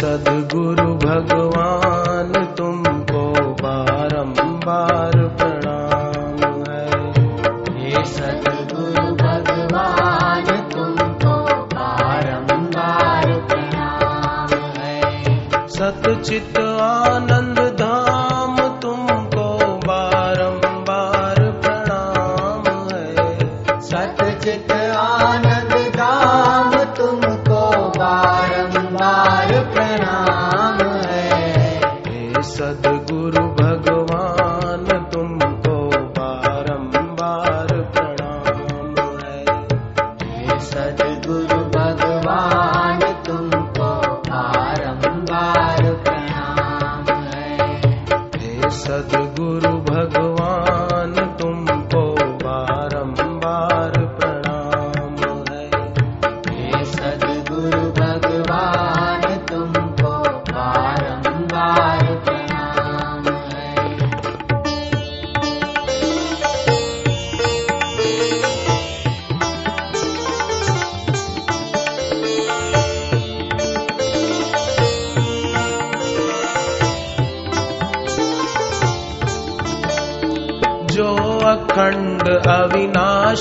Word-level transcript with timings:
सदगुरु 0.00 0.94
भगवान 0.94 2.32
तुमको 2.58 3.32
बारंबार 3.62 5.28
प्रणाम 5.28 6.62
है। 6.68 6.86
हे 7.78 8.04
सदगुरु 8.04 9.14
भगवान 9.14 10.44
तुमको 10.44 11.64
बारंबार 11.74 13.26
प्रणाम 13.48 14.56
है। 14.78 15.28
सतचित 15.68 16.58
आनंद 16.80 17.49
सदगुरु 33.10 33.42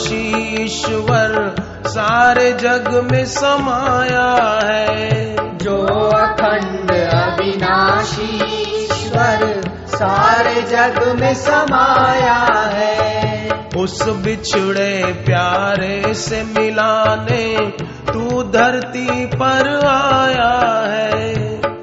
ईश्वर 0.08 1.56
सारे 1.88 2.54
जग 2.54 3.10
में 3.12 3.26
समाया 3.26 4.60
है। 4.74 5.36
जो 5.58 5.78
अखंड 6.10 6.92
अविनाशी 6.92 8.36
ईश्वर 8.84 9.62
सारे 9.88 10.62
जग 10.62 11.18
में 11.22 11.34
समाया 11.34 12.70
है। 12.74 13.50
उस 13.78 14.10
बिछड़े 14.10 15.24
प्यारे 15.26 16.14
से 16.14 16.44
मिलाने 16.44 17.74
तू 18.14 18.44
धरती 18.44 19.26
पर 19.26 19.86
आया 19.86 20.86
है। 20.88 21.34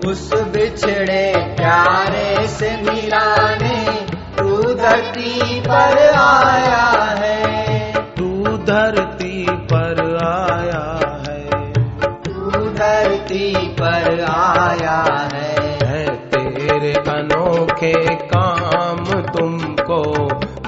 उस 0.06 0.34
बिछड़े 0.34 1.32
प्यारे 1.36 2.48
से 2.48 2.76
मिलाने 2.76 4.06
तू 4.38 4.74
धरती 4.74 5.60
पर 5.60 6.14
आया 6.18 7.05
धरती 8.66 9.46
पर 9.50 10.18
आया 10.24 10.98
है। 11.28 11.72
तू 12.12 12.50
धरती 12.50 13.68
पर 13.68 14.24
आया 14.30 15.28
है। 15.34 15.78
है 15.84 16.16
तेरे 16.16 16.92
अनोखे 16.92 18.14
काम 18.14 19.04
तुमको 19.22 20.02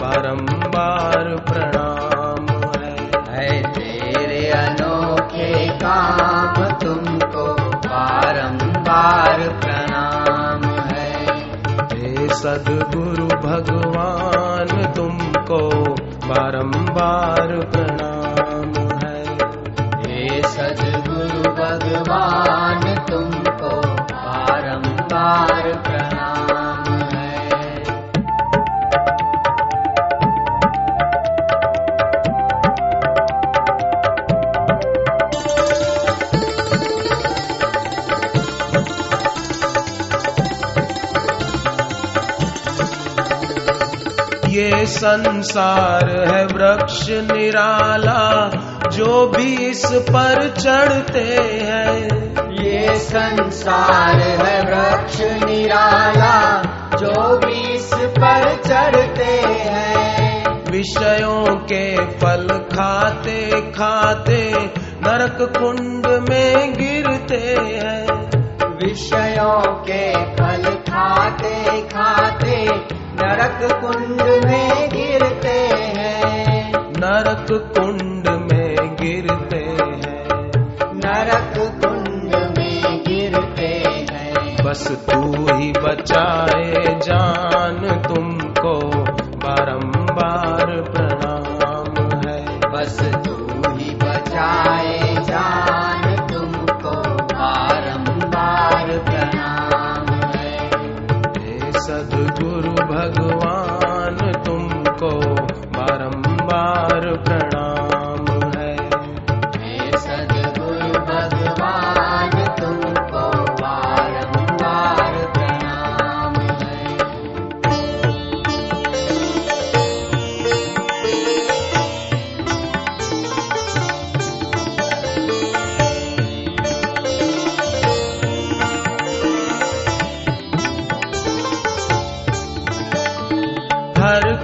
बारंबार 0.01 1.37
प्रणाम 1.37 2.47
है। 2.71 2.97
है 3.29 3.73
तेरे 3.73 4.51
अनोखे 4.51 5.69
काम 5.69 6.65
तुमको 6.65 7.55
बारंबार 7.89 9.39
प्रणाम 9.39 10.65
है। 10.65 11.27
हे 11.83 12.35
सदगुरु 12.35 13.27
भगवान 13.27 14.93
तुमको 14.97 15.98
बारंबार 16.29 17.53
प्रणाम 17.73 18.73
है। 19.03 19.21
हे 20.03 20.43
सदगुरु 20.43 21.43
भगवान 21.53 22.83
तुमको 23.11 23.71
बारंबार 24.13 25.73
ये 44.59 44.87
संसार 44.87 46.11
है 46.11 46.47
वृक्ष 46.47 47.11
निराला 47.11 48.49
जो 48.89 49.27
भी 49.27 49.67
इस 49.67 49.87
पर 49.87 50.49
चढ़ते 50.49 51.39
हैं। 51.43 52.03
ये 52.53 52.97
संसार 52.97 54.17
है 54.17 54.61
वृक्ष 54.61 55.21
निराला 55.21 56.63
जो 56.97 57.37
भी 57.37 57.75
इस 57.75 57.91
पर 57.95 58.63
चढ़ते 58.67 59.43
हैं। 59.47 60.45
विषयों 60.71 61.45
के 61.45 61.97
फल 61.97 62.49
खाते 62.49 63.51
खाते 63.51 64.53
नरक 65.03 65.53
कुंड 65.59 66.07
में 66.31 66.73
गिरते 66.73 67.57
हैं। 67.61 68.07
विषयों 68.71 69.61
के 69.61 70.13
फल 70.13 70.75
खाते 70.75 71.81
खाते 71.81 72.98
नरक 73.21 73.81
कुंड 73.81 74.23
में 74.45 74.89
गिरते 74.89 75.59
हैं। 75.99 76.73
नरक 76.75 77.47
कुंड 77.51 78.29
में 78.29 78.77
गिरते 78.95 79.57
हैं। 79.57 80.29
नरक 80.95 81.53
कुंड 81.85 82.35
में 82.59 83.05
गिरते 83.09 83.83
हैं। 84.13 84.57
बस 84.65 85.07
तू 85.11 85.33
ही 85.57 85.73
बचाए 85.73 86.75
जान 86.99 88.03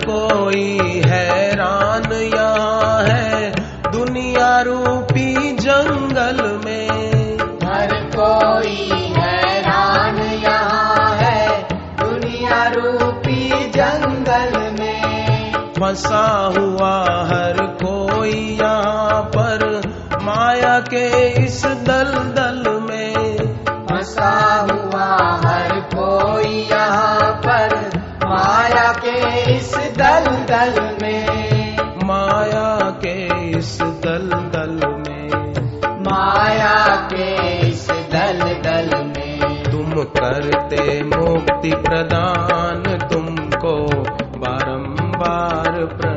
कोई 0.08 1.02
हैरान 1.06 2.12
यहाँ 2.12 3.02
है 3.02 3.50
दुनिया 3.92 4.60
रूपी 4.60 5.56
जंगल 5.56 6.60
में? 6.64 6.88
हर 7.64 7.92
कोई 8.16 8.90
हैरान 9.16 10.16
यहाँ 10.18 11.16
है 11.16 11.62
दुनिया 12.02 12.68
रूपी 12.68 13.70
जंगल 13.70 14.52
में। 14.80 15.52
फंसा 15.52 16.52
हुआ 16.58 16.94
हर 17.32 17.56
कोई 17.84 18.58
यहाँ 18.60 19.22
पर 19.22 19.82
माया 20.22 20.78
के 20.80 21.28
इस 21.44 21.64
दलदल 21.66 22.53
के 29.54 29.90
दल 29.96 30.24
दल 30.26 30.98
में। 31.02 31.76
माया 32.04 32.90
के 32.90 33.50
इस 33.58 33.78
दल 33.82 34.28
दल 34.28 34.80
में। 34.86 35.28
माया 36.00 37.08
के 37.12 37.58
इस 37.68 37.88
दल 37.90 38.38
दल 38.38 39.04
में। 39.04 39.62
तुम 39.64 40.04
करते 40.04 41.02
मुक्ति 41.02 41.70
प्रदान 41.70 43.08
तुमको 43.12 43.86
बारंबार 44.38 45.84
प्रणाम 45.84 46.13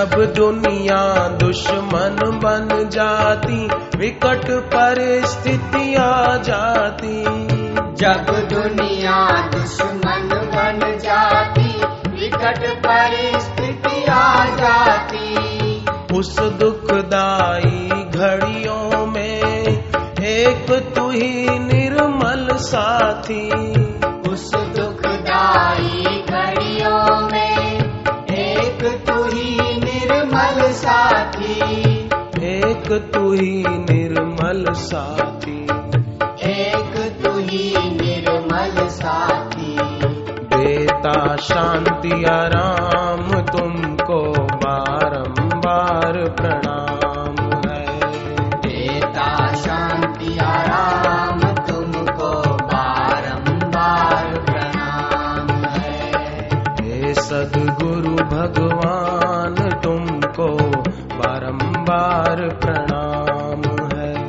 जब 0.00 0.34
दुनिया 0.34 1.28
दुश्मन 1.28 2.40
बन 2.44 2.88
जाती 2.88 3.68
विकट 3.98 4.50
परिस्थिति 4.50 5.94
आ 5.94 6.36
जाती। 6.36 7.24
जब 7.94 8.48
दुनिया 8.52 9.48
दुश्मन 9.48 10.28
बन 10.54 10.98
जाती 10.98 11.72
विकट 12.10 12.78
परिस्थिति 12.86 14.04
आ 14.04 14.44
जाती। 14.44 15.36
उस 16.18 16.40
दुखदाई 16.40 17.88
घड़ियों 18.20 19.06
में 19.06 19.42
एक 20.24 20.92
तू 20.96 21.10
ही 21.10 21.58
निर्मल 21.58 22.48
साथी। 22.56 23.50
एक 32.90 33.12
तू 33.14 33.32
ही 33.32 33.64
निर्मल 33.68 34.72
साथी। 34.72 35.64
एक 36.42 37.18
तू 37.24 37.38
ही 37.38 37.74
निर्मल 37.76 38.88
साथी। 38.88 39.78
देता 40.56 41.36
शांति 41.36 42.24
आराम 42.24 43.40
तुमको 43.40 44.32
बारंबार 44.42 46.30
प्रणाम 46.30 47.60
है। 47.70 48.00
देता 48.56 49.54
शांति 49.54 50.38
आराम 50.38 51.40
तुमको 51.40 52.42
बारंबार 52.54 54.40
प्रणाम 54.40 55.64
है। 55.64 56.12
हे 56.80 57.14
सदगुरु 57.14 58.16
भगवान 58.16 59.80
तुमको 59.80 60.69
बारंबार 61.90 62.48
प्रणाम 62.48 63.62
है। 63.98 64.26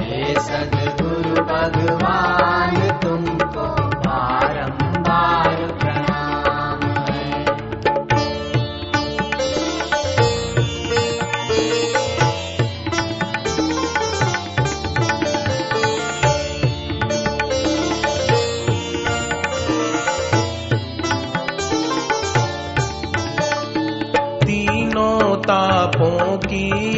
हे 0.00 0.40
सदगुरु 0.40 1.44
भगवान। 1.44 2.85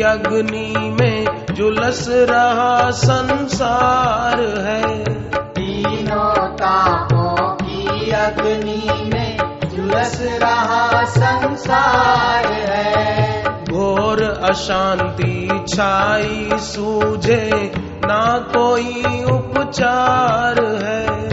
अग्नि 0.09 0.97
में 1.01 1.47
जुलस 1.51 2.07
रहा 2.09 2.91
संसार 2.91 4.41
है। 4.41 5.05
तीनों 5.35 6.49
तापों 6.49 7.55
की 7.55 8.11
अग्नि 8.11 9.11
में 9.15 9.39
जुलस 9.69 10.19
रहा 10.21 11.05
संसार 11.05 12.47
है। 12.47 13.45
घोर 13.45 14.23
अशांति 14.23 15.65
छाई 15.69 16.49
सूझे 16.55 17.73
ना 18.05 18.39
कोई 18.39 19.25
उपचार 19.25 20.65
है। 20.85 21.29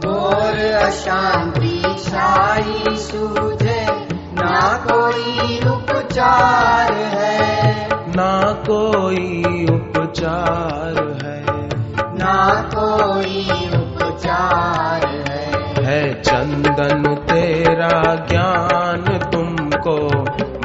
घोर 0.00 0.58
अशांति 0.74 1.82
छाई 1.98 2.96
सूझे 2.96 3.86
ना 4.32 4.84
कोई 4.90 5.60
उपचार 5.70 6.92
है। 6.92 7.19
ना 8.16 8.52
कोई 8.52 9.42
उपचार 9.70 11.18
है। 11.22 11.44
ना 12.18 12.62
कोई 12.74 13.48
उपचार 13.74 15.06
है। 15.06 15.40
है 15.84 16.22
चंदन 16.22 17.14
तेरा 17.14 18.14
ज्ञान 18.14 19.18
तुमको 19.18 20.08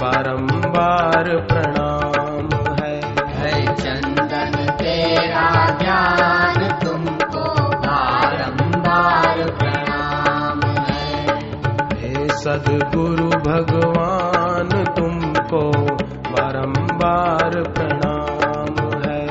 बारंबार 0.01 1.24
प्रणाम 1.24 2.50
है। 2.83 3.01
है 3.27 3.75
चंदन 3.75 4.74
तेरा 4.74 5.77
ज्ञान 5.81 6.80
तुमको 6.83 7.69
बारंबार 7.80 9.51
प्रणाम 9.51 10.61
है। 10.61 11.28
हे 11.94 12.30
सदगुरु 12.30 13.30
भगवान 13.30 14.85
तुमको 14.97 15.71
बारंबार 16.35 17.51
प्रणाम 17.63 18.75
है। 19.04 19.21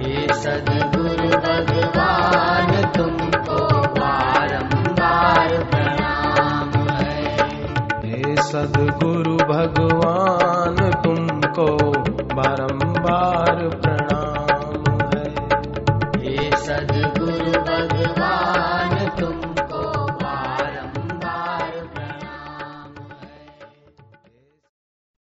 हे 0.00 0.34
सदगुरु 0.34 1.28
भगवान 1.36 2.92
तुमको 2.96 3.60
बारंबार 3.98 5.64
प्रणाम 5.64 6.70
है। 6.90 7.36
हे 8.04 8.36
सदगुरु 8.36 9.36
भगवान 9.36 10.76
तुमको 11.04 11.68
बारंबार 12.34 13.79